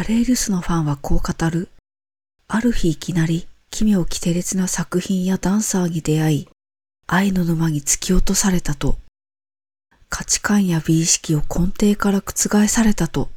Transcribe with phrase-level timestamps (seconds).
[0.00, 1.68] バレーリスのファンはこう語る。
[2.48, 6.48] ある日いきなり奇妙奇天烈な作品やダンサーに出会い、
[7.06, 8.96] 愛の沼に突き落とされたと。
[10.08, 13.28] 価値観や美意識を根底から覆されたと。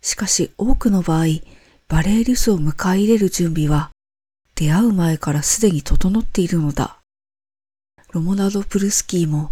[0.00, 1.26] しかし多くの場合、
[1.88, 3.90] バレーリスを迎え入れる準備は、
[4.54, 6.96] 出会う前からすでに整っているのだ。
[8.12, 9.50] ロモナド・プルスキーも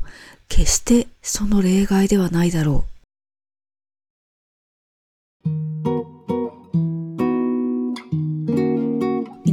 [0.49, 2.98] 決してその例外ではないだろう。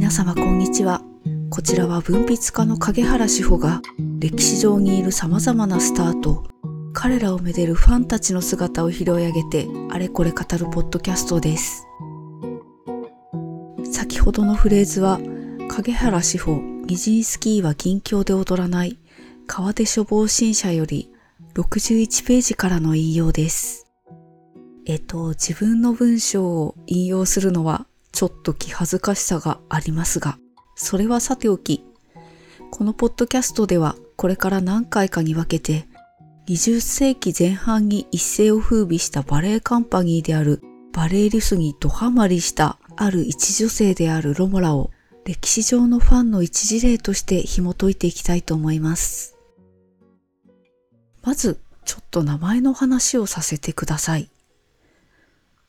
[0.06, 1.02] 皆様こんにちは。
[1.50, 3.82] こちらは文筆家の影原志保が
[4.20, 6.44] 歴史上にいる様々なスターと
[6.92, 11.88] 彼らをめでるファンたちの姿を拾い上げてあれこれ語るポッドキャストです。
[13.82, 15.18] 先ほどのフレーズは
[15.68, 19.00] 影原志保ニジンスキーは近況で踊らない
[19.48, 21.10] 川出処方新社より
[21.54, 23.88] 61ページからの引用です。
[24.86, 30.38] えっと、自分の文章を引用するのはちょっと気恥ずかしさがありますが、
[30.74, 31.84] それはさておき、
[32.70, 35.86] このポッドキャストではこれから何回かに分けて、
[36.48, 40.62] 20世紀前半に一世を風靡したバレエカンパニーである
[40.94, 44.90] バレエリスにドハマりしたある一女性であるロモラを
[45.26, 49.36] 歴史上のファンの一事例として紐解いていきたいと思います。
[51.22, 54.30] まず、ちょっと名前の話をさせてください。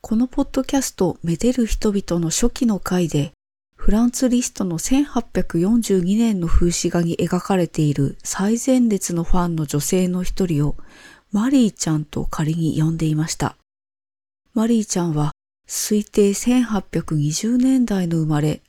[0.01, 3.33] このポッドキャスト、めでる人々の初期の回で、
[3.75, 10.75] フランツ・リストの1842年の風刺画に描かれている最前列のファンの女性の一人を
[11.31, 13.57] マリーちゃんと仮に呼んでいました。
[14.53, 15.31] マリーちゃんは
[15.67, 18.61] 推定1820年代の生まれ、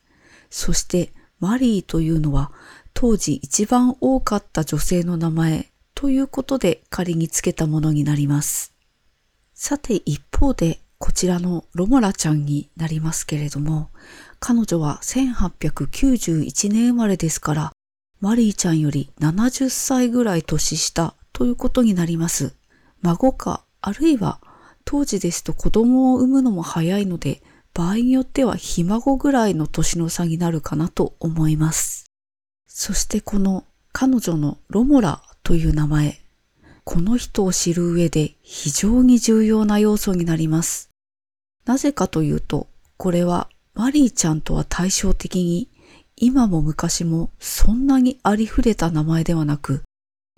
[0.51, 2.53] そしてマリーというのは
[2.95, 8.75] 当時一番多かった女性の名前ということで仮につけたものになります。
[9.55, 13.91] さて一方でこちらのロモラちゃんになりますけれども、
[14.41, 17.73] 彼女は1891年生まれですから、
[18.21, 22.55] マリーちゃんより70歳ぐらい年下ということになります。
[23.03, 24.41] 孫か、あるいは
[24.85, 27.43] 当時ですと子供を産むのも早いので、
[27.75, 32.07] 場合によってはひ孫ぐらいの年の差になるかなと思います。
[32.67, 36.21] そしてこの彼女のロモラという名前、
[36.83, 40.88] この人を知る上で非常に重要な要素になります。
[41.69, 45.69] なぜかというと、これはマリーちゃんとは対照的に
[46.17, 49.83] 今も昔もそんなにありふれた名前ではなく、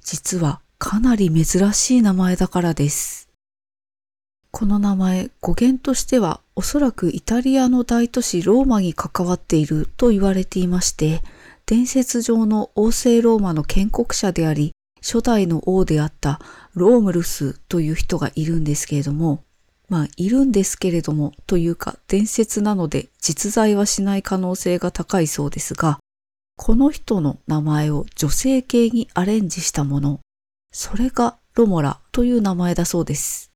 [0.03, 3.29] 実はかなり珍しい名前だからです。
[4.51, 11.23] この名前、語源としてはおそらくイタリアの大都市ローマに関わっていると言われていまして、
[11.65, 16.41] 伝説上の王政ローマの建国者であり、初代の王であった
[16.75, 19.45] ロームルスという人がいるんですけれども、
[19.91, 25.99] まあ、いるんですけれども、というか伝説なので実在はしない可能性が高いそうですが、
[26.57, 30.21] この人の名前を女性系にアレンジしたもの、
[30.73, 33.51] それがロモラという名前だそうです。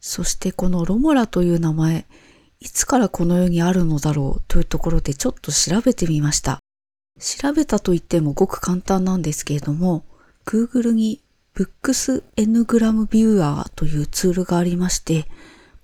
[0.00, 2.06] そしてこのロモラという名前、
[2.60, 6.60] いつからこの世にあるのだろうというところでちょっと調べてみました。
[7.18, 10.04] 調べたと言ってもごく簡単なんですけれども、
[10.46, 11.20] Google に
[11.56, 15.26] Books Ngram Viewer というツールがありまして、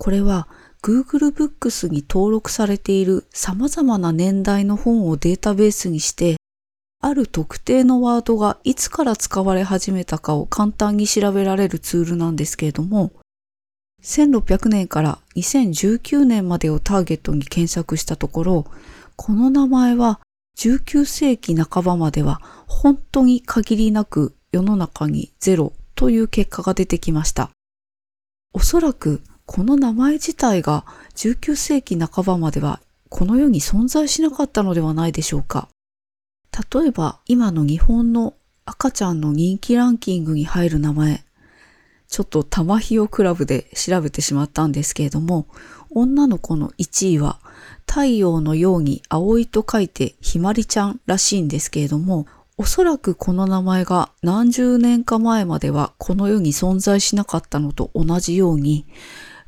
[0.01, 0.49] これは
[0.83, 6.37] Google Books に登録されている様々な年代の本をデータベースにして、
[7.03, 13.13] ある特定のワードがいつから使われ始めたかを簡単に調べられるツールなんですけれども、
[14.03, 18.67] 1600年から2019年までをターゲットに検索したところ、
[19.17, 20.21] この名前は
[20.57, 27.51] 19世紀半ばまでは本当に限りなく世の中にゼロという結果が出てきました。
[28.55, 29.21] おそらく
[29.53, 30.85] この名前自体が
[31.17, 35.69] 19世紀半ばまではこの世に存在しなかったのではないでしょうか。
[36.73, 38.35] 例えば今の日本の
[38.65, 41.25] 赤ちゃんの人気ランキングに入る名前、
[42.07, 45.49] ちょっと玉ひよクラブで調べてしまったんですけれども、
[45.91, 47.41] 女の子の1位は
[47.89, 58.87] 太陽のように葵と書いてひまりちゃんらしいんですけれども、おそらくこの名前が何十年か前まではこの世に存在しなかったのと同じように、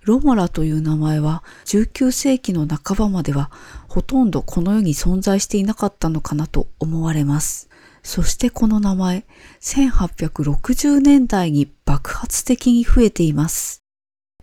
[0.04, 3.50] ロモラという名前は19世紀の半ばまでは
[3.88, 7.68] ほとんどこの世に存在していなかったのかなと思われます。
[8.02, 9.24] そしてこの名前、
[9.60, 13.82] 1860年代に爆発的に増えています。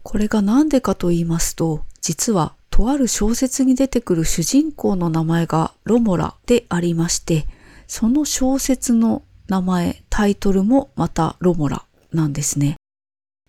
[0.02, 7.46] これが何でかと言いますと、実はとある小説に出てくる主人公の名前がロモラでありまして、
[7.86, 12.78] その小説の名前、タイトルもまたロモラなんですね。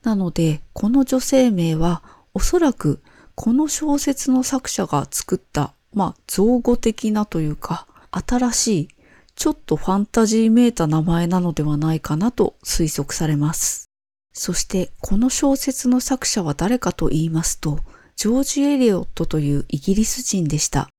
[0.03, 2.03] なので、この女性名は
[2.35, 3.03] おそらく
[3.35, 8.89] この小説の作者が作った、まあ、造語的なというか、新しい、
[9.35, 13.87] ちょっとファンタジーめいた名前なのではないかなと推測されます。
[14.35, 17.81] そして、この小説の作者は誰かと言いますと、
[18.17, 20.91] ジョージ・エリオットというイギリス人でした。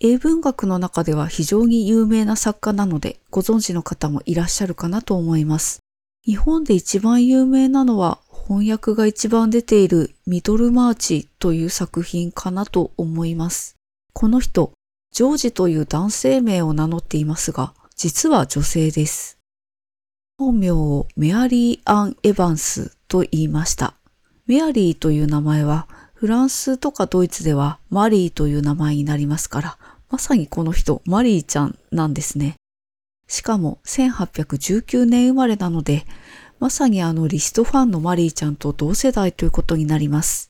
[0.00, 5.80] 英文学の中では非常に有名な作家なので、ご存知の方もいらっしゃるかなと思います。
[6.24, 13.76] 日本で一番有名なのは翻訳が一番出ているミドルマーチという作品かなと思います。
[14.12, 14.72] この人、
[15.12, 19.38] ジョージという男性名を名乗っていますが、実は女性です。
[20.36, 23.94] 本名をメアリー・アン・エヴァンスと言いました。
[24.46, 29.78] メアリーという名前はフランスとかドイツではマリーという名前になりますから、
[30.10, 32.56] まさにこの人、マリーちゃんなんですね。
[33.26, 36.04] しかも1819年生まれなので、
[36.64, 40.48] まさにあのリストファンのマリーちゃんと同世代ということになります。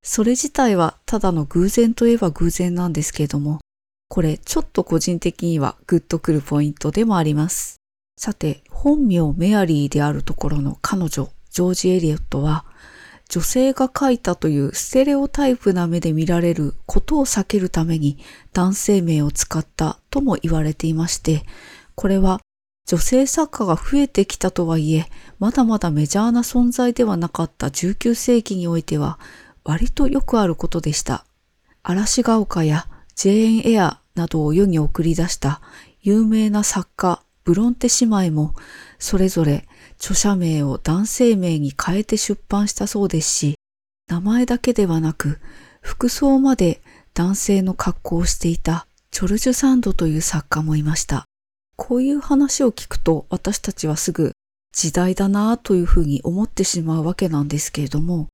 [0.00, 3.58] それ自体はただの偶然といえば偶然なんですけれども、
[4.08, 7.80] これちょっと個人的にはグッとくるポイントでもあります。
[8.16, 12.64] さて、本名メアリーであるところの彼女、ジョージ・エリオットは、
[13.28, 18.18] 女性が書いたというステレオタイプな目で見られることを避けるために
[18.52, 21.42] 男性名を使ったとも言われていまして、
[21.96, 22.40] これは
[22.86, 25.06] 女性作家が増えてきたとはいえ、
[25.40, 29.18] まだまだメジャーな存在ではなかった19世紀においては
[29.64, 31.24] 割とよくあることでした。
[31.82, 32.86] 嵐が丘や
[33.16, 35.60] ジェーン・エアなどを世に送り出した
[36.00, 38.54] 有名な作家ブロンテ姉妹も
[38.98, 39.68] それぞれ
[39.98, 43.54] 著者名を男性名に変えて出版したそうですし、
[44.08, 45.40] 名前だけではなく、
[45.80, 46.80] 服装まで
[47.14, 51.24] 男性の格好をしていたチョルジュ・サンドという作家もいました。
[51.76, 54.32] こういう話を聞くと私たちはすぐ
[54.72, 58.28] 時代だなというふうに思ってしまうわけなんですけれども、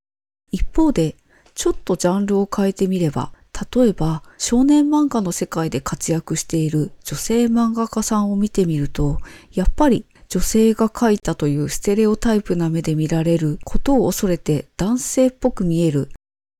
[0.51, 1.15] 一方で
[1.53, 3.31] ちょっとジャンルを変えてみれば、
[3.75, 9.19] 例えば少年漫画の世界で活躍している女性漫画家さんを見てみると、
[9.53, 16.09] やっぱり女性が書いたというステレオタイプな目で見られることを恐れて男性っぽく見える、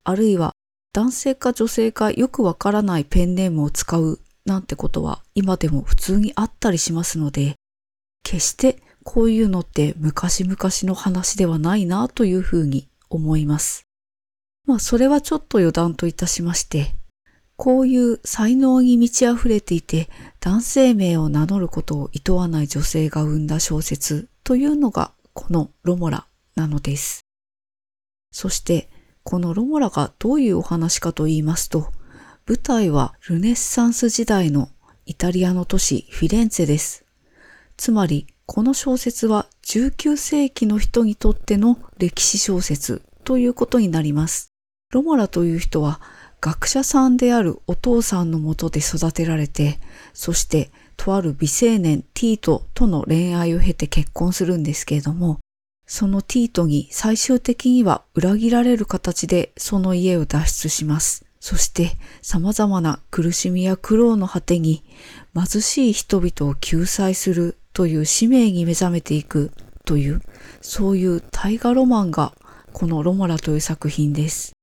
[0.03, 0.51] あるいは
[0.93, 7.55] 男性か女性かよくわからないペンネームを使うなんてことは今でも普通にあったりしますので、
[8.23, 13.83] 決してこういうのって昔々の話ではないなというふうに思います。
[14.65, 16.95] まあそれはちょっと余談といたしまして、
[17.55, 20.09] こういう才能に満ち溢れていて
[20.39, 26.25] 男性名を名乗ることを厭わない女性が生んだ小説というのがこのロモラ
[26.55, 27.21] なのです。
[28.31, 28.89] そして
[29.23, 31.91] このロモラがどういうお話かと言いますと、
[32.45, 34.67] 舞台はルネッサンス時代の
[35.05, 37.05] イタリアの都市フィレンツェです。
[37.77, 44.51] つまりこの小説は19世紀の人にとっての歴史小説ということになります。
[44.91, 46.01] ロモラという人は
[46.41, 49.79] 学者さんであるお父さんのもとで育てられて、
[50.13, 55.39] そしてとある美青年ティートとの恋愛を経て結婚するんですけれども、
[55.87, 61.23] そのティートに最終的には裏切られる形でその家を脱出します。
[61.43, 64.81] そして様々な苦しみや苦労の果てに
[65.35, 69.51] 貧しい人々を救済するという使命に目覚めていく
[69.83, 70.21] という、
[70.61, 72.31] そういう大河ロマンが
[72.71, 74.53] このロモラという作品です。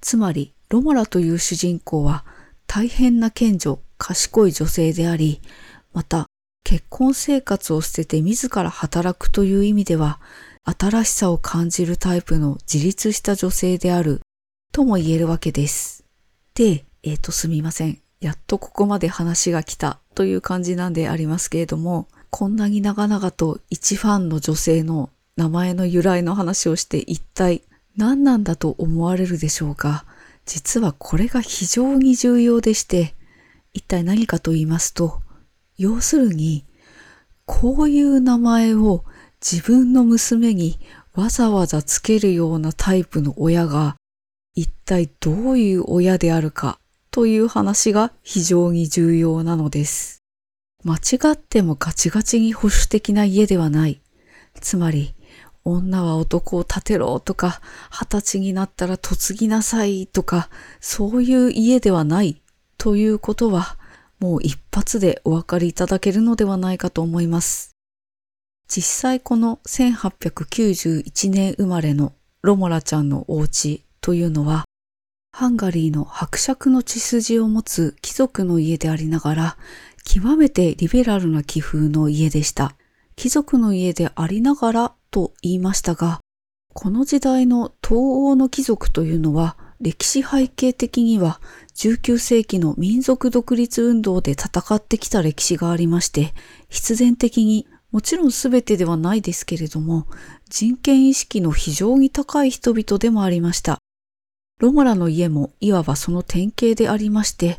[0.00, 2.24] つまりロモラという主人公は
[2.66, 5.40] 大変な賢女、賢い女性であり、
[5.92, 6.26] また
[6.64, 10.18] 結婚生活を捨てて自ら働くという意味では、
[10.64, 14.20] 新しさを感じるタイプの自立した女性である
[14.72, 16.07] とも言えるわけです。
[16.58, 18.00] で、えっ、ー、とすみません。
[18.20, 27.62] やっとここまで話が来たという感じなんでありますけれども、こんなに長々と一ファンの女性の名前の由来の話をして一体
[27.96, 30.04] 何なんだと思われるでしょうか？
[30.46, 33.14] 実はこれが非常に重要でして、
[33.72, 35.20] 一体何かと言いますと、
[35.76, 36.64] 要するに、
[37.46, 39.04] こういう名前を
[39.40, 40.80] 自分の娘に
[41.14, 43.94] わざわざつけるようなタイプの親が、
[44.58, 46.80] 一体どういう親であるか
[47.12, 50.24] という話が非常に重要なのです。
[50.82, 54.00] 間違ってもガチガチに保守的な家ではない。
[54.60, 55.14] つまり、
[55.62, 60.50] 女は男を立てろとか、二十歳になったら嫁ぎなさいとか、
[60.80, 62.42] そういう家ではない
[62.78, 63.78] ということは、
[64.18, 67.76] もう一発でお分かりいただけるのではないかと思います。
[68.66, 72.12] 実際この1891年生まれの
[72.42, 74.64] ロモラちゃんのお家というのは、
[75.32, 79.56] ハンガリーの伯爵の血筋を持つ貴族の家でありながら、
[80.04, 82.74] 極めてリベラルな気風の家でした。
[83.14, 86.20] 貴族の家でありながらと言いましたが、
[86.72, 91.40] この時代の東欧の貴族というのは歴史背景的には
[91.74, 96.34] 19世紀の民族独立運動で戦ってきた歴史がありまして、
[96.68, 100.06] 必然的にもちろん全てではないですけれども、
[100.48, 103.78] 人権意識の非常に高い人々でもありました。
[104.58, 107.58] ロモラの家もいわばその典型でありまして、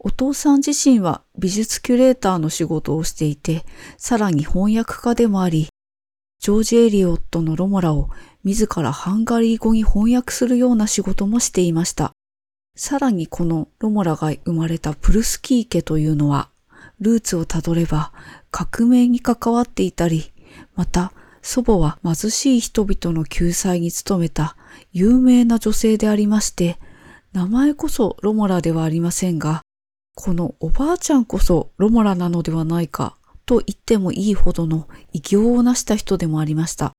[0.00, 3.64] お父さん自身は美術キュレーターの仕事をしていて、
[3.96, 5.68] さらに翻訳家でもあり、
[6.40, 8.10] ジョージ・エリオットのロモラを
[8.42, 12.10] 自らハンガリー語に翻訳するような仕事もしていました。
[12.74, 16.48] さらにこのロモラが生まれたプルスキー家というのは、
[16.98, 18.12] ルーツをたどれば
[18.50, 20.32] 革命に関わっていたり、
[20.74, 24.56] また祖母は貧しい人々の救済に努めた
[24.92, 26.78] 有名な女性でありまして、
[27.32, 29.62] 名前こそロモラではありませんが、
[30.14, 36.92] このおばあちゃんこそロモラなのではないかと言ってもいいほどの偉業を成した人でもありました。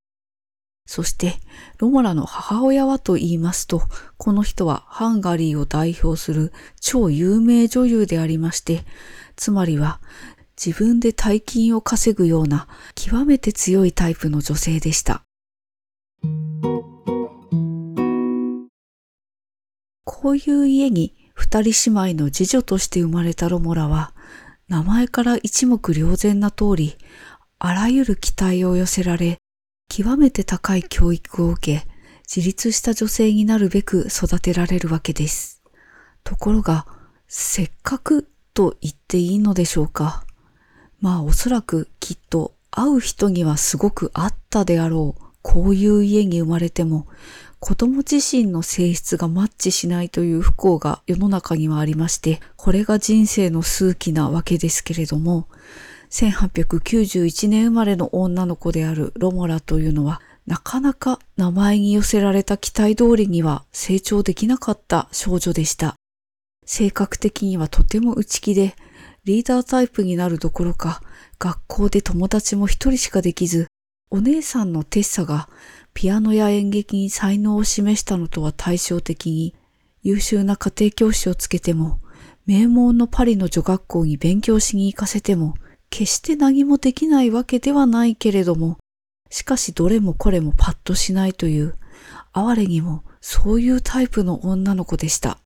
[0.85, 1.39] そして、
[1.77, 3.81] ロモラの母親はと言いますと、
[4.17, 8.83] この人はハンガリーを代表する超有名女優でありまして、
[9.37, 10.01] つまりは
[10.57, 15.23] 自分で大金を稼ぐような極めて強いタイプの女性でした。
[20.05, 24.13] こういう家に二人姉妹の次女として生まれたロモラは、
[24.69, 26.97] 名前から一目瞭然な通り、
[27.59, 29.39] あらゆる期待を寄せられ、
[29.89, 31.87] 極めて高い教育を受け、
[32.33, 35.61] 自立した女性になるべく育てられるわけです。
[36.23, 36.87] ところが、
[37.27, 40.25] せっかくと言っていいのでしょうか。
[41.03, 45.23] まあおそらくきっと会う人にはすごくあったであろう。
[45.41, 47.07] こういう家に生まれても、
[47.59, 55.49] 子供自身の性質がマッチしないという不幸が世の中にはありまして、これが人生の数奇なわけですけれども、
[56.09, 65.95] 1891年生まれの女の子であるロモラというのは、なかなか名前に寄せられた期待通りには成長できなかった少女でした。
[66.65, 68.77] 性格的にはとても内気で、
[69.25, 71.01] リーダータイプになるどころか、
[71.39, 73.67] 学校で友達も一人しかできず、
[74.09, 75.47] お姉さんのテッサが
[75.93, 79.55] ピアノや演劇に才能を示したのとは対照的に、
[80.01, 82.01] 優秀な家庭教師をつけても、
[82.45, 85.55] 名門のパリの女学校に勉強しに行かせても、
[85.89, 88.77] 決して何もできないわけではないけれども、
[89.29, 91.77] しかしどれもこれもパッとしないという、
[92.33, 95.39] 哀れにもそういうタイプの女の子でした。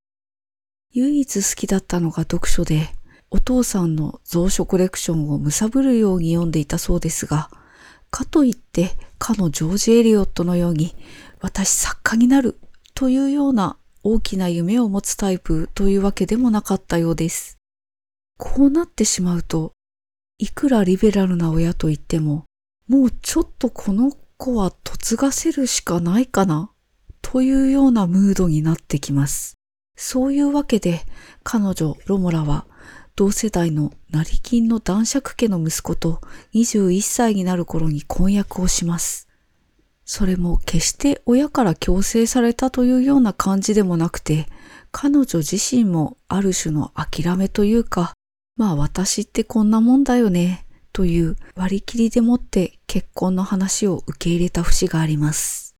[0.93, 2.96] 唯一好きだったのが読書で、
[3.29, 7.49] お父さんの蔵書コレクションを貪るように読んでいたそうですが、
[8.09, 10.95] かといってかのジョージ・エリオットのように
[11.41, 12.57] 私作家になる
[12.93, 17.57] というような大きな夢を持つタイプというわけでもなかったようです。
[18.37, 19.73] こうなってしまうと
[20.39, 22.45] いくらリベラルな親と言っても、
[22.87, 26.71] もうちょっとこの子は嫁がせるしかないかな
[27.21, 29.55] というようなムードになってきます。
[29.97, 31.01] そういうわけで
[31.43, 32.65] 彼女ロモラは
[33.17, 36.21] 同世代の成金の男爵家の息子と
[36.53, 39.27] 21歳になる頃に婚約をします。
[40.05, 44.45] それも決して親から強制されたというような感じでもなくて、
[44.91, 48.13] 彼女自身もある種の諦めというか、
[48.55, 55.75] まあ私ってこんなもんだよね、という割り切りでもって結婚の話を受け入れた節があります。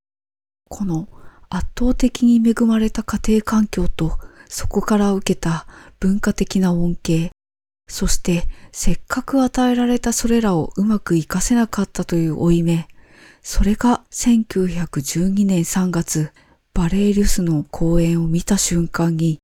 [0.70, 1.08] この
[1.50, 4.18] 圧倒的に恵まれた家庭環境と
[4.50, 5.68] そこから受けた
[6.00, 7.32] 文化的な恩恵、
[7.88, 12.88] そしてせっかく与えられたそれらをうまく活かせなかったという負い目、
[13.42, 16.32] それが1912年3月、
[16.74, 19.40] バレーリュスの公演を見た瞬間に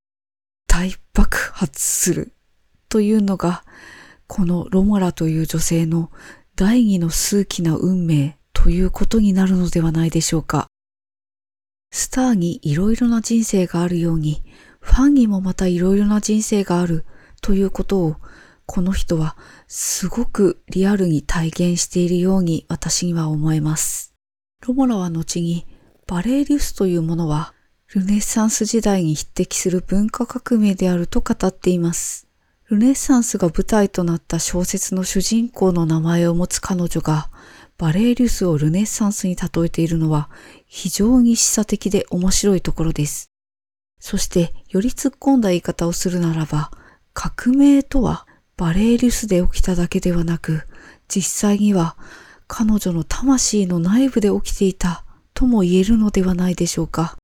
[0.68, 2.34] 大爆発する。
[2.90, 3.64] というのが、
[4.28, 6.12] このロモラという女性の
[6.56, 8.38] 第二の数奇な運命。
[8.64, 10.68] ということになるのではないでしょうか。
[11.92, 14.42] スターにいろいろな人生があるように、
[14.84, 17.06] ファンにもまたいろいろな人生がある
[17.42, 18.16] ということを、
[18.66, 19.36] この人は
[19.68, 24.14] すごくリアルに体現しているように私には思えます。
[24.68, 25.66] ロモラは後に
[26.06, 27.54] バレーリュスというものは
[27.88, 32.28] ルネッサンス時代に匹敵する文化革命であると語っています。
[32.70, 37.30] ルネッサンスが舞台となった小説の主人公の名前を持つ彼女が、
[37.78, 40.30] バレーリュスをルネッサンスに例えているのは
[40.66, 43.33] 非常に示唆的で面白いところです。
[44.06, 46.72] そしてより突っ込んだ言い方をするならば、
[47.14, 50.64] 革命とはバレーリュスで起きただけではなく、
[51.08, 51.96] 実際には
[52.48, 57.16] 彼女の魂の内部で起きていたとも言えるのではないでしょうか。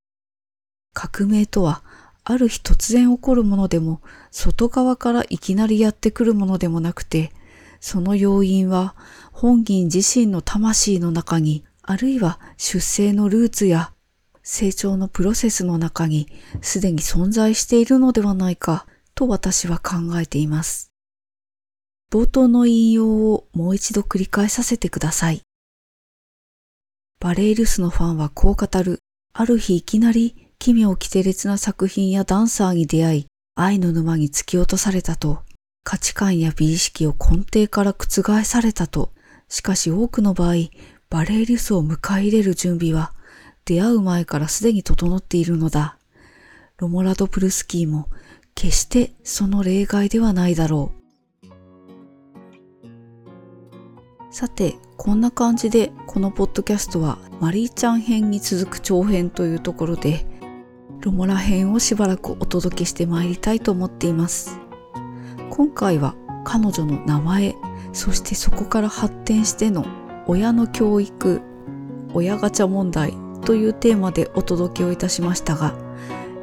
[0.94, 1.84] 革命とは
[2.24, 7.34] ある日突然起こるものでも、外側からいきなりやってくるものでもなくて、
[7.82, 8.96] その要因は
[9.34, 13.92] 本人自身の魂の中に、あるいは出生のルーツや
[14.52, 16.28] 成長のプロセスの中に
[16.62, 20.92] すでに存在しているのではないかと私は考えています。
[22.12, 25.44] 冒頭の引用をもう一度繰り返させてください。
[27.20, 28.98] バレイルスのファンはこう語る。
[29.34, 35.44] ある日いきなり奇妙奇烈な作品やダンサーに出会い、愛の沼に突き落とされたと、
[35.84, 39.14] 価値観や美意識を根底から覆されたと、
[39.48, 40.56] しかし多くの場合、
[41.12, 43.14] バレイリスを迎え入れる準備は、
[43.70, 46.00] 出会う前からすでに整っているのだ。
[46.78, 48.08] ロモラド・プルスキーも、
[48.56, 50.92] 決してその例外ではないだろ
[51.44, 51.54] う。
[54.34, 60.26] さて、こんな感じでこのポッドキャストはマリーちゃん編に続く長編というところで
[61.02, 64.60] ロモラ編をしばらくお届けしてまいりたいと思っています。
[65.52, 67.56] 今回は彼女の名前、
[67.94, 69.86] そしてそこから発展しての
[70.26, 71.42] 親の教育、
[72.14, 75.74] 親ガチャ問題というテーマでお届けをいたしましたが、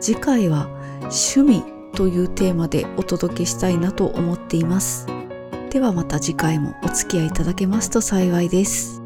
[0.01, 0.67] 次回は
[1.03, 1.63] 趣味
[1.95, 5.07] というテーマでお届けしたいなと思っています。
[5.71, 9.03] ではまた次回もお付き合いいただけますと幸いです。